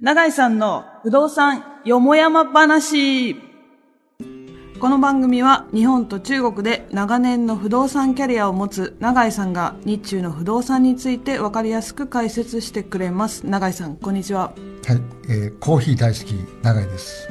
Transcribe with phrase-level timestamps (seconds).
[0.00, 3.34] 永井さんの不動産よもやま話。
[3.34, 13.44] この番組は日本と中国で長年の不動産キャリアを持つ永井さんが日中の不動産について分かりやすく解説してくれます。
[13.44, 14.52] 永井さん、こんにちは。
[14.86, 17.28] はい、えー、コーヒー大好き永井です。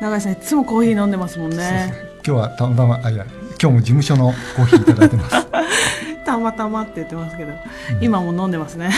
[0.00, 1.92] 永井さん、いつもコーヒー飲んでますもんね。
[2.26, 3.26] 今日はたまたまあいや
[3.60, 5.46] 今日も事務所のコーヒーいただいてます。
[6.24, 7.52] たまたまって言ってますけど、
[8.00, 8.90] 今も飲んでますね。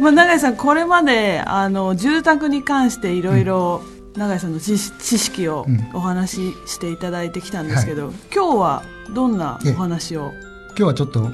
[0.00, 3.82] まあ、永井さん、これまであの住宅に関していろいろ
[4.16, 8.82] 永井さんの知知識をうんお話ししていただいてきたんですけど、今日は
[9.14, 10.32] どんなお話を？
[10.68, 11.30] 今日はちょっと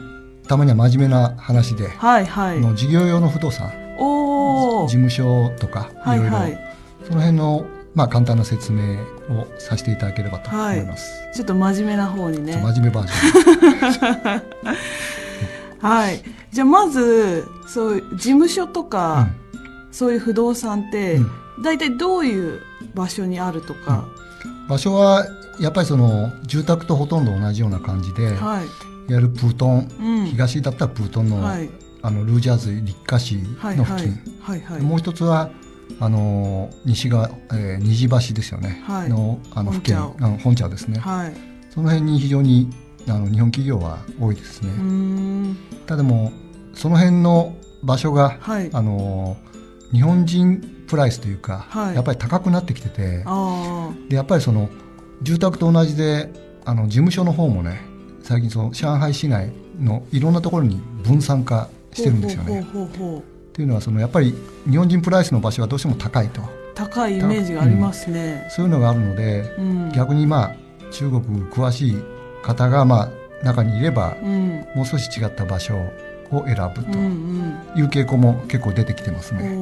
[0.46, 2.60] たまには真面目な話で、はいはい。
[2.60, 6.74] の事業用の不動産、おー事務所とかろいろ、はいいはい。
[7.04, 11.20] その辺のまあ簡単な説明をさせていただければと思います。
[11.34, 12.60] ちょっと真面目な方にね。
[12.62, 14.42] 真面目バージョン。
[15.80, 16.22] はい。
[16.52, 19.28] じゃあまず、そう事務所とか、
[19.90, 21.30] そういう不動産って、うん
[21.60, 22.62] 大体どういう
[22.94, 24.06] 場所にあるとか、
[24.68, 25.26] 場所は
[25.58, 28.66] やっぱりその住宅とほとんど同じような感じで、はい。
[29.08, 30.26] ゆるプートン、うん。
[30.26, 31.68] 東だったらプートンの,、はい。
[32.02, 34.20] あのルージャーズ立夏市の付近、。
[34.40, 34.82] はいはい。
[34.82, 35.50] もう一つは
[35.98, 41.32] あの西側、えー虹橋ですよね、はいのあの付近本あの本茶ですね、はい。
[41.70, 42.70] その辺に非常に
[43.10, 45.56] あの日本企業は多いですね。
[45.86, 46.32] ただも
[46.74, 48.70] その辺の場所がはい。
[48.72, 49.36] あの
[49.92, 54.68] 日本人プライスというか、はいやっぱり高くなってきててあでやっぱりその
[55.22, 56.30] 住宅と同じで
[56.64, 57.80] あの事務所の方もね
[58.22, 61.68] 最近その上海市内のいろんなところに分散化あ。
[61.92, 62.60] してるんですよね。
[62.60, 64.34] っていうのはそのやっぱり
[64.70, 66.42] 日本人プライスの場所がどうしても高いと
[66.74, 68.46] 高いイメージがありますね。
[68.50, 69.92] そういうのがあるのでうん。
[69.92, 70.56] 逆にまあ
[70.92, 71.96] 中国詳しい
[72.42, 74.64] 方がまあ中にいればうん。
[74.74, 75.76] もう少し違った場所
[76.30, 76.98] を選ぶと。
[77.78, 79.56] いう傾向も結構出てきてますね。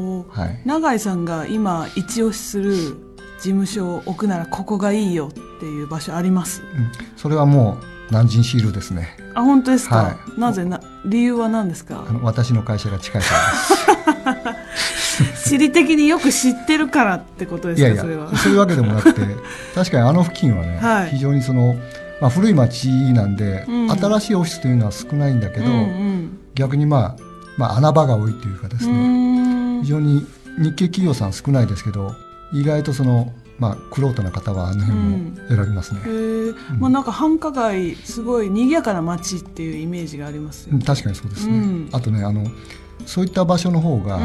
[0.65, 2.97] 永井さんが今一押しする事
[3.43, 6.63] 務所を置くならここがいいよっていう場所あります？
[6.63, 9.17] うん、それはもう南京シールですね。
[9.35, 10.41] あ本当ですか、はい。
[10.41, 12.05] なぜな理由は何ですか？
[12.09, 13.29] あの私の会社が近いか
[14.25, 14.57] ら
[15.45, 18.31] 地理的によく知ってるからってことですですいやいかそれは。
[18.33, 19.21] やそういうわけでもなくて
[19.75, 21.11] 確かにあの付近はね、はい。
[21.11, 21.77] 非常にその、
[22.21, 23.91] まあ、古い町なんで、うん。
[23.91, 26.39] 新しいオフィスというのは少ないんだけど、うんうん。
[26.55, 30.27] 逆にまあ、まあ、穴場が多いというかですうね、非常に
[30.59, 32.15] 日系企業さん少ないですけど
[32.53, 36.79] 意外とそのまあ玄人な方はあの辺も選びますね、へー。
[36.79, 41.89] まあ、なんか繁華街すごい賑やかな街っていうイメージがありますうん確かにそうですね、うん。
[41.93, 42.45] あとねあの
[43.07, 44.19] そういった場所の方が、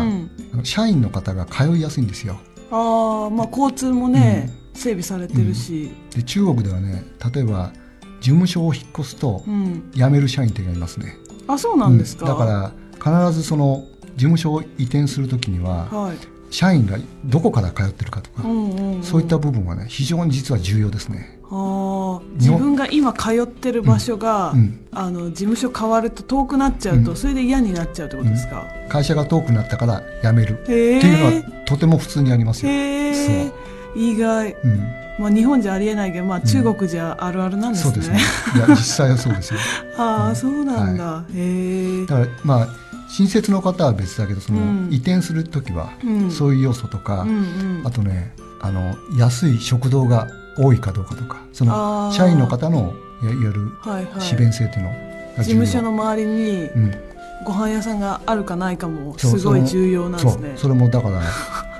[0.64, 2.40] 社員の方が通いやすいんですよ。
[2.72, 7.04] ああまあ交通もね、整備されてるし、で中国ではね
[7.34, 7.74] 例えば
[8.22, 9.92] 事務所を引っ越すとうん。
[9.92, 11.18] 辞める社員っていうのがいますね、
[11.48, 12.40] あそうなんですか、うん。
[12.40, 12.72] だか
[13.04, 13.84] ら必ずその
[14.16, 16.18] 事務所を移転するときにははい。
[16.50, 19.04] 社員がどこから通ってるかとか、うんうんうん。
[19.04, 22.22] そういった部分はね非常に実は重要ですね、あー。
[22.36, 24.86] 自分が今通ってる場所が、うん。
[24.92, 27.18] あの事務所変わると遠くなっちゃうと、うん。
[27.18, 30.60] それで嫌になっちゃうってことですか、会社が遠くなったから辞める。
[30.60, 33.52] っていうのはとても普通にありますよ、へえ
[33.96, 34.88] 意外、うん、
[35.22, 38.20] まあ、日本じゃありえないけど、まあ、中国じゃあるあるなんですね,、そうですね。
[38.56, 39.60] いや 実際はそうですよ。
[39.98, 40.36] ああ、うん。
[40.36, 42.06] そうなんだ、へえ。
[42.06, 42.68] だからまあ
[43.08, 44.90] 新設の方は別だけどその、うん。
[44.92, 46.32] 移転するときは、うん。
[46.32, 47.82] そういう要素とか、うんうん。
[47.86, 50.28] あとねあの安い食堂が
[50.58, 52.94] 多いかどうかとかその社員の方の
[53.24, 54.32] いわゆるはいはい。
[54.32, 54.96] 利便性っていうのが
[55.44, 56.96] 事重要務所の周りにうん。
[57.44, 60.54] ご飯屋さんがあるかないかもすごい重要なんですね。
[60.58, 61.22] それもだから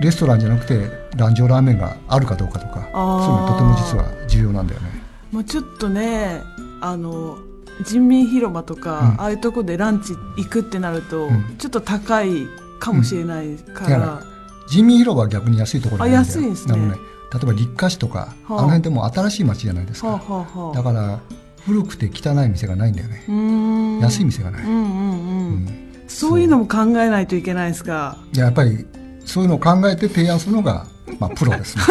[0.00, 4.90] レストランじゃなくてランジョラーメンがあるかどうかとかそういうのとても実は重要なんだよね。
[5.32, 6.42] もうちょっとね
[6.80, 7.38] あの
[7.84, 9.20] 人民広場とか、うん。
[9.20, 11.56] ああいうとこでランチ行くってなると、うん。
[11.58, 12.46] ちょっと高い
[12.80, 14.22] かもしれないから、だから
[14.68, 16.36] 人民広場は逆に安いところあなんだよ。
[16.36, 16.76] 安いんですね。
[16.76, 16.94] ね
[17.32, 18.30] 例えば立夏市とか、はあ。
[18.30, 21.20] あの辺ってもう新しい街じゃないですか、はあ、はあはあ、だから
[21.66, 25.94] 古くて汚い店がないんだよね、安い店がない、うんうんうん、うん。
[26.08, 28.16] そういうのも考えないといけないですか？
[28.34, 28.86] やっぱり
[29.28, 30.86] そういうのを考えて提案するのが、
[31.20, 31.84] まあ、プロですね、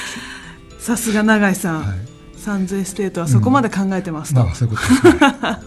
[0.78, 1.98] さすが永井さん、はい、
[2.36, 5.60] サンズエステートはそこまで考えてますと、まあそういうことですね、は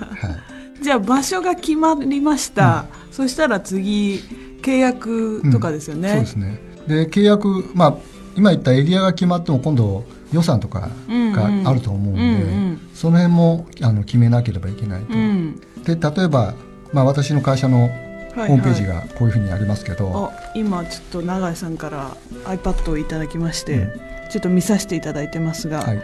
[0.79, 4.23] い、 じゃあ場所が決まりました、そしたら次
[4.61, 6.61] 契約とかですよね、そうですね。
[6.87, 7.95] で契約まあ
[8.35, 12.33] 今言ったエリアが決まっても今度予算とかがあると思うんで、うんう
[12.73, 12.79] ん。
[12.93, 15.59] その辺もあの決めなければいけないと、うん。
[15.83, 16.53] で例えば、
[16.93, 23.91] まあ、私の会社のはいホームページがこういうふうにありますけど、あ今ちょっと永井さんから iPad をいただきまして、うん。
[24.31, 26.01] ちょっと見させていただいてますが、はい。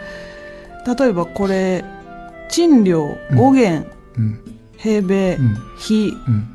[0.98, 1.84] 例えばこれ
[2.50, 3.38] 賃料うん。
[3.38, 3.86] 5元、
[4.16, 4.40] うん。
[4.76, 5.56] 平米、うん。
[5.78, 6.48] 日、うん。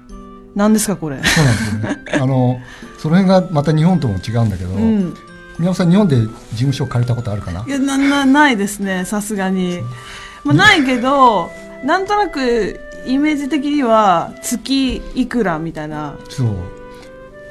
[0.56, 1.22] 何ですかこれ？
[1.24, 2.06] そうなんですよね。
[2.22, 2.60] あの
[3.00, 5.16] その辺がまた日本とも違うんだけど、うん。
[5.60, 7.66] 宮本さん日本で事務所を借りたことあるかな？
[7.68, 9.82] いやななないですねさすがに、
[10.44, 11.52] まあ、ないけど
[11.84, 16.16] なんとなくイメージ的には月いくらみたいな。
[16.30, 16.48] そう。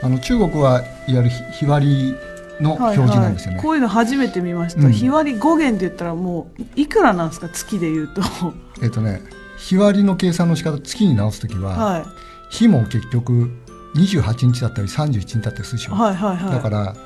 [0.02, 2.16] あの中国はいわゆる日日割り
[2.60, 4.92] の表示なんですよね、こういうの初めて見ました、うん。
[4.92, 8.22] 日割り5元って言ったらもういくらなんですか月で言うと。
[8.82, 9.22] えっとね
[9.56, 12.04] 日割りの計算の仕方月に直す時は、はい。
[12.50, 13.50] 日も結局
[13.94, 16.52] 28日だったり31日だったりするでしょ、はいはいはい。
[16.52, 16.96] だから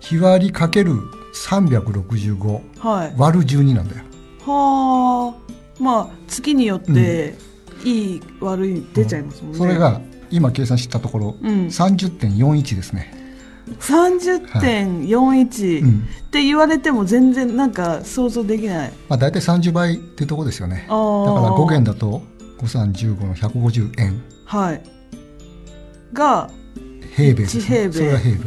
[0.00, 0.94] 日割りかける
[1.34, 3.14] 365はい。
[3.16, 4.04] 割る12なんだよ。
[4.46, 5.82] はあ。
[5.82, 7.36] まあ月によって
[7.86, 10.00] いい悪い出ちゃいますもんね、それが
[10.30, 11.66] 今計算したところ、うん。
[11.66, 13.14] 30.41ですね、
[13.80, 16.08] 30.41、うん。
[16.26, 18.92] って言われても全然なんか想像できない。
[19.08, 20.80] まあ、大体30倍ってとこですよね。
[20.80, 22.22] だから5元だと
[22.58, 24.20] 5315の150円。
[24.44, 24.82] はい。
[26.12, 26.50] が
[27.14, 27.92] 平米です、ね、一平米。
[27.92, 28.44] それが平米。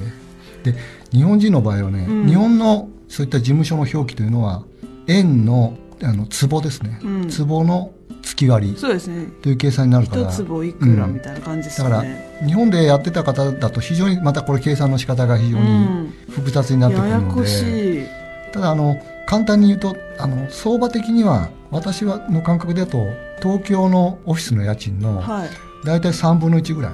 [0.64, 0.76] で
[1.12, 2.28] 日本人の場合はね、うん。
[2.28, 4.66] 日本のそういった事務所の表記というのは
[5.08, 7.30] 円のあの坪ですね、うん。
[7.30, 7.92] 坪の
[8.22, 9.28] 月割りそうですね。
[9.42, 10.24] という計算になるから。
[10.24, 12.04] 一坪いくらみたいな感じですだから
[12.46, 16.14] 日本でやってた方だと非常にまたこれ計算の仕方が非常うにん。
[16.30, 18.06] 複雑になってくるので、ややこしい。
[18.54, 23.06] ただあの簡単に言うとあの相場的には私はの感覚だと
[23.42, 25.50] 東京のオフィスの家賃のはい。
[25.86, 26.92] 大体3分の1ぐらい。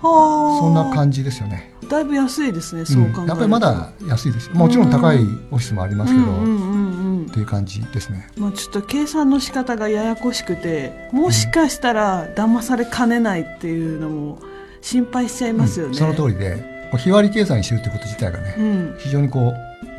[0.00, 0.60] はあ。
[0.60, 8.28] そんな感じですよね、だいぶ安いですねそう考えると、うんやっぱりまだ安いですもちろん高いオフィスもありますけど、うんうんうんうんっていう感じですね。
[8.36, 14.38] まあ、ちょっと計算の仕方がややこしくてもしかしたら騙されかねないっていうのも
[14.80, 15.94] 心配しちゃいますよね、うん。
[15.96, 18.96] その通りで日割り計算にしてるということ自体がね、うん。
[18.98, 19.52] 非常にこう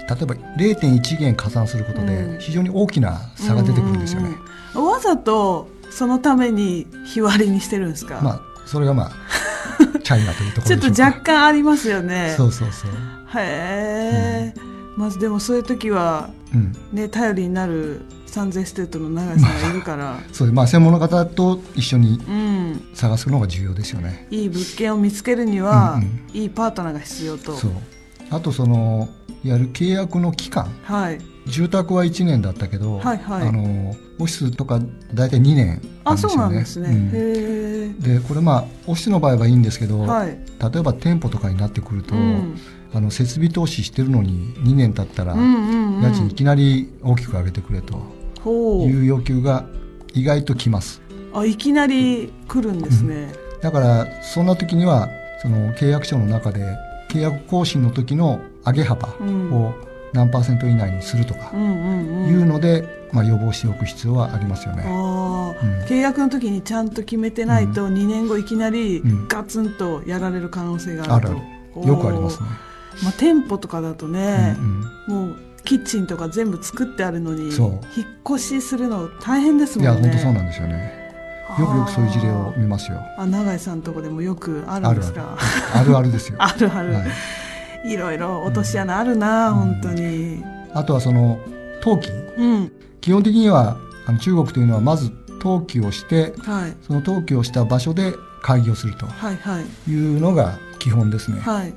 [0.07, 2.07] 例えば0.1元加算することうん。
[2.07, 4.33] で非常に大きな差が出てくるんですよね、うん。
[4.33, 9.11] うんうんわざとそのために日割りにしてるんですか、まあそれがまあ
[10.03, 12.33] チャイナというとこちょっと若干ありますよね。
[12.35, 12.91] そうそうそう、
[13.37, 14.53] へえ、
[14.95, 24.27] まずでもそういう時はうん、ね頼りになるサンゼステートの永井さんがいるから、 そうまあ専門の方と一緒にうん、探すのが重要ですよね。
[24.29, 26.09] いい物件を見つけるには、うんうん。
[26.33, 27.55] いいパートナーが必要と。
[27.55, 27.71] そう。
[28.29, 29.07] あとその
[29.43, 30.69] いわゆる契約の期間。
[30.83, 31.19] はい。
[31.47, 33.47] 住宅は1年だったけど、はいはい。
[33.47, 34.81] あのオフィスとか
[35.13, 36.17] 大体2年あね。
[36.17, 37.11] そうなんですね、うん。
[37.13, 40.27] へでこれまあオフィスの場合はいいんですけど、えはい、
[40.73, 42.59] 例えば店舗とかになってくると、うん
[42.95, 46.01] あの設備投資してるのに2年経ったらうんうんうん。
[46.01, 48.01] 家賃いきなり大きく上げてくれと
[48.41, 49.65] ほいう要求が
[50.13, 51.01] 意外ときます。
[51.33, 55.09] うあいきなり来るんですね、だからそんな時には
[55.41, 56.77] その契約書の中で
[57.09, 59.51] 契約更新の時の上げ幅うん。
[59.51, 59.73] を
[60.13, 62.29] 何パーセント以内にするとかうんうんうん。
[62.29, 64.83] いうので、まあ、予防しておく必要はありますよね。
[64.85, 65.49] うん。
[65.85, 69.27] 契約の時にちゃんと決めてないと2年後いきなりうん。
[69.27, 71.41] ガツンとやられる可能性があると、ある
[71.75, 71.87] ある。
[71.89, 72.47] よくありますね。
[73.03, 77.79] まあ、店舗とかだとねう、んもうキッチンとか全部作ってあるのに引っ
[78.27, 80.01] 越しするの大変ですうん、もんね。
[80.01, 81.05] いや本当そうなんですよね。
[81.59, 82.99] よくよくそういう事例を見ますよ。
[83.17, 85.37] あ永井さんのとこでもよくあるんですか？
[85.73, 86.11] あるある。
[86.11, 86.35] ですよ。
[86.41, 87.03] あるある、は
[87.85, 89.55] い、いろいろ落とし穴あるな、うん。
[89.55, 90.43] 本当に。
[90.73, 91.39] あとはその
[91.83, 92.71] 登記うん。
[93.01, 93.77] 基本的には
[94.07, 96.73] あの中国というのはまず登記をしてはい。
[96.85, 99.91] その登記をした場所で開業するとはいはい。
[99.91, 101.39] いうのが基本ですね。
[101.39, 101.73] はい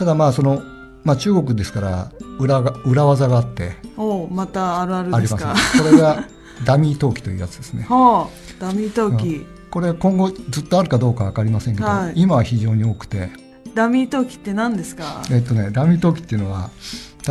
[0.00, 0.62] ただまあその、
[1.04, 5.54] まあ、中国ですから裏が裏技があっておうまたあるあるありますですか
[5.84, 6.24] これが
[6.64, 7.84] ダミー登記というやつですね。
[7.88, 12.12] はあダミー登記、これ今後ずっとあるかどうか分かりませんけど、はい。
[12.16, 13.30] 今は非常に多くて、
[13.74, 15.22] ダミー登記って何ですか？
[15.30, 16.70] えっとね、ダミー登記っていうのは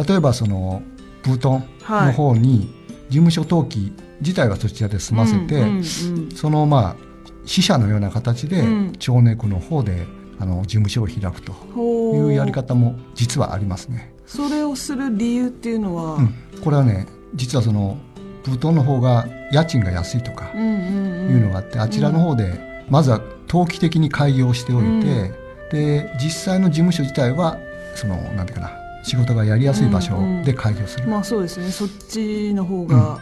[0.07, 0.81] 例えばその
[1.23, 2.13] ブートンのはい。
[2.13, 2.71] 方に
[3.09, 5.83] 事務所登記自体はそちらで済ませて、うんうんうん
[6.35, 7.09] そのまあ
[7.45, 8.93] 支社のような形でうん。
[8.99, 10.07] 町内区の方で
[10.39, 14.13] あの事務所を開くとほいうやり方も実はありますね。
[14.25, 17.97] それをする理由っていうのは、うん、これはね実はその
[18.43, 25.31] ブートンの方が家賃が安いとかうんうんうんいうのがあって、あちらの方でまずは登記的に開業しておいて、
[25.71, 27.57] で実際の事務所自体は
[27.95, 28.71] そのなんていうかな
[29.03, 31.71] 仕事がやりやすい場所で開業する、まあそうですね。
[31.71, 33.19] そっちの方が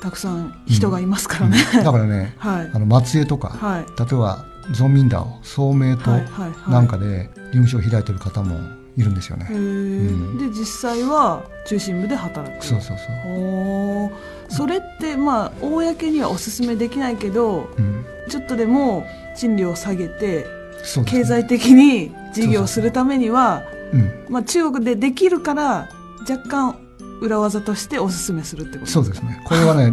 [0.00, 1.84] たくさん人がいますからね、うん。
[1.84, 2.70] だからね はい。
[2.72, 3.86] あの松江とか、はい。
[3.98, 6.70] 例えばゾンミンダオ聡明とはいはいはい。
[6.70, 8.58] なんかで事務所を開いてる方も
[8.96, 10.38] いるんですよね、へえ、ん。
[10.38, 12.64] で実際は中心部で働く。
[12.64, 19.06] そうそうそう、それってまあ公にはお勧めできないけどうん、ちょっとでも
[19.36, 20.46] 賃料を下げて
[20.96, 21.04] ね。
[21.06, 24.26] 経済的に事業をするためにはうん。
[24.28, 25.88] まあ、中国でできるから
[26.28, 26.76] 若干
[27.20, 29.42] 裏技としておすすめするってことそうですね。
[29.46, 29.92] これはね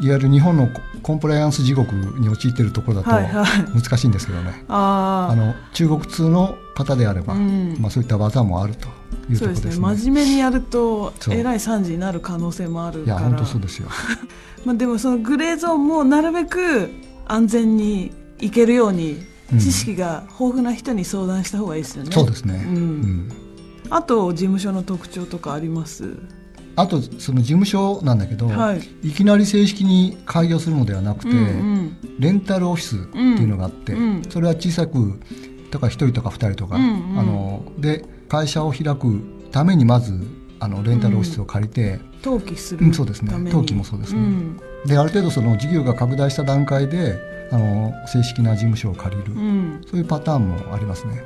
[0.00, 3.80] いわゆる日本のココンプライアンス地獄に陥っているところだとはいはい。
[3.80, 7.76] 難しいんですけどね、ああの中国通の方であれば、うん。
[7.80, 8.88] まあ、そういった技もあると
[9.30, 9.70] いうとそうでころですすね。
[9.70, 9.96] ね。
[9.96, 13.88] 真面目にやるとえらい惨事になる可能性もあるいやから本当そうですよ。
[14.64, 16.90] まあ、でもそのグレーゾーンもなるべく
[17.28, 22.64] 安全にいけるようにうん知識が豊富な人に相談した方がいいですよね、そうですね。
[22.66, 22.76] うん。
[22.76, 23.32] うん。
[23.90, 26.16] あと事務所の特徴とかあります？
[26.76, 29.08] あとその事務所なんだけど、はい。
[29.08, 31.96] い、きなり正式に開業するのではなくて、うんうん。
[32.18, 35.18] レンタルオフィスっていうのがあって、うんそれは小さく
[35.70, 37.18] だから1人とか2人とか、うんうん。
[37.18, 40.12] あので会社を開くためにまず
[40.60, 43.32] あのレンタルオフィスを借りて、登記するうんそうですね。
[43.32, 44.20] 登記もそうですね。
[44.20, 44.60] ん。
[44.84, 47.18] である程度その事業が拡大した段階で
[47.50, 49.80] あの正式な事務所を借りる、うん。
[49.86, 51.22] そういうパターンもありますね。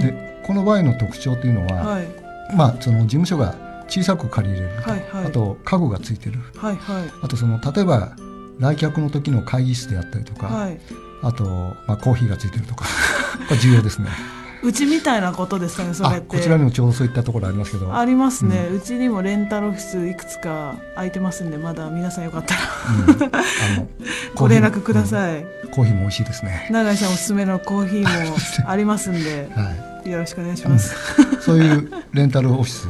[0.00, 2.06] でこの場合の特徴というのは、はい。
[2.54, 4.82] まあ、その事務所が小さく借りれる。
[4.82, 5.26] と、はいはい。
[5.26, 6.40] あと家具がついてる。
[6.56, 7.04] はいはい。
[7.22, 8.16] あとその例えば
[8.58, 10.80] 来客の時の会議室であったりとか、はい。
[11.22, 11.44] あと、
[11.86, 12.86] まあ、コーヒーがついてるとか。
[13.62, 14.08] 重要ですね。
[14.64, 16.36] うちみたいなことですかねそれあって。
[16.38, 17.94] こちらにもちょうどそういったところありますけど。
[17.94, 22.60] ありますね、うちにもレンタルオフィスいくつか空いてますんでまだ皆さんよかったら。
[22.90, 23.30] うん。
[24.34, 25.70] ご連絡くだい、さい、うん。
[25.70, 28.36] コーヒーも美味しいですね、永井さんおすすめのコーヒーも
[28.66, 32.86] ありますんではよろしくお願いします、い、そういうレンタルオフィス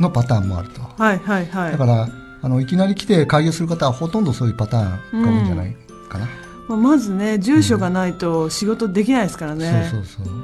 [0.00, 0.80] のパターンもあると。
[0.80, 1.72] はいはいはい。
[1.72, 2.08] だから
[2.42, 5.76] あのいきなり来て開業する方はほとんどそういうパターンが多いんじゃない
[6.08, 6.28] かな、
[6.68, 10.34] まあまずね住所がないと仕事できないですからね、そうそうそう。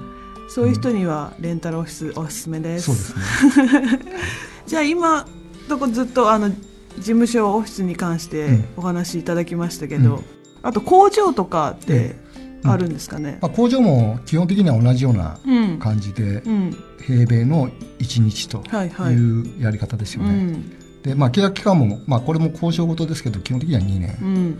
[0.49, 3.23] そういう人にはレンタルオフィスおすすめです、そう
[3.56, 4.00] ですね。
[4.66, 5.26] じゃあ今
[5.68, 6.56] とこずっとあの事
[7.02, 8.64] 務所オフィスに関してうん。
[8.76, 10.25] お話しいただきましたけど、うん。
[10.62, 12.22] あと工場とかってうん
[12.64, 15.78] あるんですかね、まあ、工場も基本的には同じようなうん。
[15.78, 16.76] 感じでうん。
[17.00, 21.02] 平米の1日とはいうやり方ですよね、うん。
[21.02, 24.59] でまあ、契約期間も、まあ、これも交渉事ですけど基本的には2年、うん。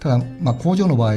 [0.00, 1.14] ただ、まあ、工場の場合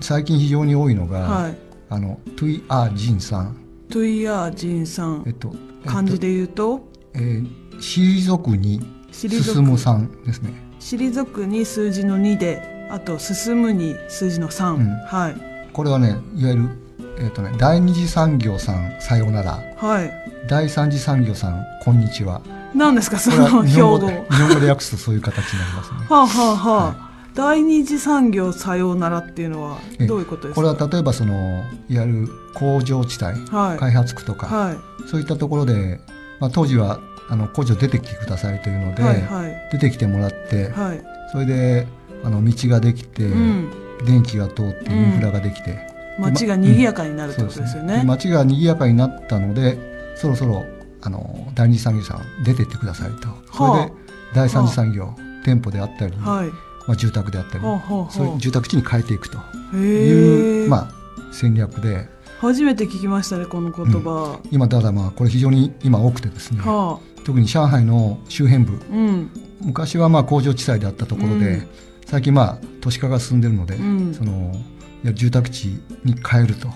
[0.00, 1.56] 最近非常に多いのが、はい。
[1.90, 3.56] あのトゥイ・アー・ジンさん、
[3.90, 5.22] トゥイヤージンさん。
[5.26, 5.54] えっと
[5.86, 6.88] 漢字で言うと？
[7.14, 8.80] えー退くに
[9.12, 10.52] 退進むさんですね。
[10.80, 14.86] 退くに数字の2であと進むに数字の3、うん。
[15.06, 16.68] はいこれはねいわゆる、
[17.18, 19.60] えっとね、第二次産業さんさようなら。
[19.76, 20.10] はい。
[20.48, 22.40] 第三次産業さんこんにちは。
[22.74, 25.98] 何ですかその日本語標語で日本語で訳すとそういう形になりますね。
[26.08, 33.78] はあはあはあ、第二次産業さようならっていうのはえどういうことですこかれは例えばそのいわゆる工場地帯、はい。
[33.78, 34.76] 開発区とか、はい。
[35.08, 36.00] そういったところで、
[36.38, 39.68] まあ、当時はあの工場出てきてくださいというので、はいはい。
[39.72, 41.02] 出てきてもらって、はい。
[41.32, 41.88] それで
[42.22, 45.78] あの道ができて、うん電気が通ってインフラができて、
[46.18, 49.78] 街が賑やかになるってことですよね,、で街が賑やかになったので
[50.16, 50.64] そろそろ
[51.02, 53.28] あの第二次産業さん出てってくださいと。
[53.52, 53.92] それで
[54.34, 56.48] 第三次産業、店舗であったり、はい。
[56.86, 59.42] まあ、住宅であったり、はあはあそういうは住宅地に変えていくとあ
[59.74, 60.90] いう、まあ、
[61.32, 62.08] 戦略で。
[62.40, 66.60] 初めて聞きましたねこの言葉、今ただまあこれ非常に今多くてですね。
[66.60, 68.74] は特に上海の周辺部。
[68.74, 69.30] あうん。
[69.62, 71.68] 昔はまあ工場地帯であったところで、うん
[72.14, 74.14] 最近まあ都市化が進んでるので、うん。
[74.14, 74.52] その
[75.02, 76.68] いや住宅地に変えると。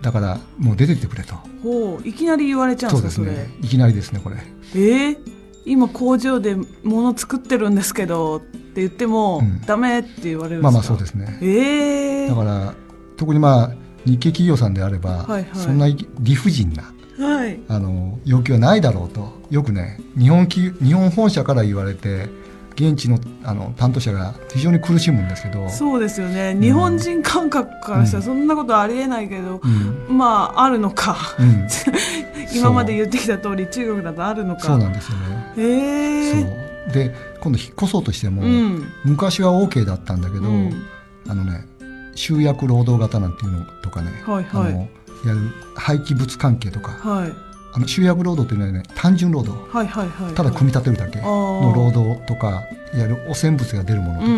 [0.00, 1.34] だからもう出てってくれと。
[1.62, 3.54] ほういきなり言われちゃうんですかそですね。
[3.60, 4.36] いきなりですねこれ。
[4.36, 4.42] れ
[4.74, 5.18] えー？
[5.66, 9.60] 今工場で物作ってるんですけどって言っても、うん。
[9.66, 10.62] ダメって言われるんですか？
[10.62, 11.38] まあまあそうですね。
[11.42, 12.74] ええだから
[13.18, 13.72] 特にまあ
[14.06, 15.46] 日系企業さんであれば、はいはい。
[15.52, 15.88] そんな
[16.20, 17.60] 理不尽なはい。
[17.68, 19.44] あの要求はないだろうと。
[19.50, 22.30] よくね日本企日本本社から言われて
[22.76, 25.68] 現地のあの担当者が非常に苦しむんですけど。
[25.70, 30.16] そうですよね、日本人感覚からしたらそんなことありえないけど、うん。
[30.16, 31.16] まああるのか。
[31.38, 31.66] うん、
[32.54, 34.60] 今まで言ってきた通り中国だとあるのか。
[34.60, 35.52] そうなんですよね。
[35.56, 36.32] へえ。
[36.32, 36.92] そう。
[36.92, 38.84] で今度引っ越そうとしても、うん。
[39.04, 40.82] 昔は OK だったんだけど、うん。
[41.28, 41.64] あのね
[42.14, 44.72] 集約労働型なんていうのとかね、はいはい。
[44.72, 44.88] あの
[45.24, 47.45] やる廃棄物関係とかはい
[47.76, 51.20] あの集約労働というのはね単純労働はいはいはいただ組み立てるだけ。
[51.20, 52.64] あの労働とか
[52.94, 54.32] いわゆる汚染物が出るものとうん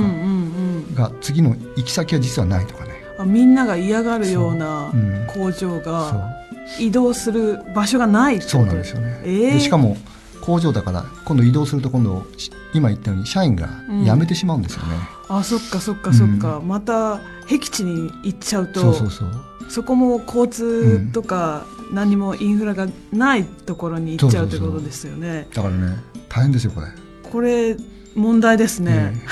[0.88, 4.92] うんかが次の行き先は実はないとかね、うんあみんなが嫌がるような
[5.26, 6.36] 工場が
[6.78, 9.52] 移動する場所がないってそうことなんですよね、えー。
[9.54, 9.96] でしかも
[10.40, 13.68] 工場だから今度移動すると今度し今言ったように社員が
[14.04, 14.94] 辞めてしまうんですよね、
[15.28, 19.30] あそっかそっかそっか、また僻地に行っちゃうとそうそうそう。
[19.68, 25.46] そこも交通とか何もインフラがないところに行っちゃうということですよね。
[25.54, 25.96] だからね
[26.28, 26.86] 大変ですよこれ。
[27.22, 27.76] これ
[28.14, 29.14] 問題ですね。
[29.14, 29.28] ええ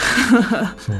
[0.79, 0.97] そう。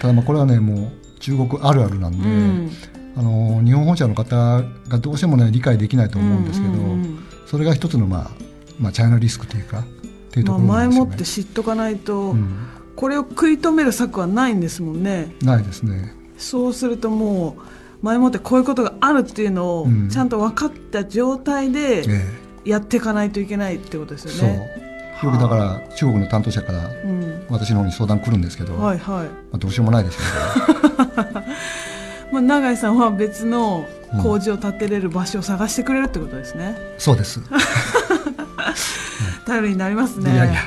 [0.00, 2.70] ただまあこれはねもう中国あるあるなんで、うん。
[3.16, 7.24] あの日本本社の方がどうしてもね理解できないと思うんですけど、うんうんうん。
[7.46, 8.30] それが一つのまあ、
[8.78, 9.84] まあ、チャイナリスクというかっ
[10.32, 10.88] ていうとまあ、ころね。
[10.88, 12.66] 前もって知っとかないと、うん。
[12.96, 15.34] これを食い止める策はないんですもんね。
[15.42, 16.14] ないですね。
[16.38, 17.62] そうするともう
[18.04, 20.08] 前もってこういうことがあるっていうのをうん。
[20.10, 24.70] ちゃんと分かった状態でえやっていかないといけないってことですえよね。
[25.20, 25.32] そう。
[25.32, 29.24] よくだから中国の担当者からうん、私の方に相談来るんですけど、はいはい。
[29.24, 31.44] まあ、どうしようもないですよね。
[32.30, 33.86] まあ永井さんは別の
[34.22, 36.76] 工事を建てれる場所を探してくれるってことですね。
[36.98, 37.40] そうです、
[39.46, 40.32] 頼りになりますね。
[40.32, 40.60] いやいや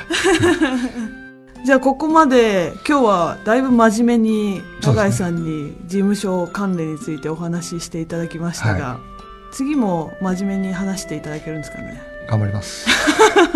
[1.68, 9.00] じゃあここまで今日はだいぶ真面目に永井さんに事務所管理についてお話ししていただきましたが、は
[9.52, 12.00] 次も真面目に話していただけるんですかね？
[12.26, 12.88] 頑張ります。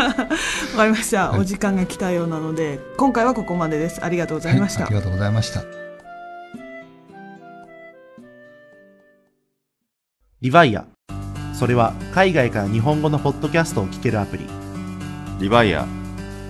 [0.76, 1.40] わかりました、はい。
[1.40, 4.04] お時間が来たようなので今回はここまでです。
[4.04, 5.62] ありがとうございました、はい、ありがとうございました。
[10.42, 10.85] リヴァイア。
[11.54, 14.47] それは海外から日本語のポッドキャストを聞けるアプリ。
[15.40, 15.87] リバイア